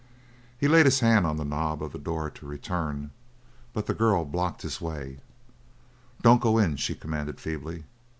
[0.57, 3.11] He laid his hand on the knob of the door to return,
[3.71, 5.19] but the girl blocked his way.
[6.23, 7.83] "Don't go in," she commanded feebly.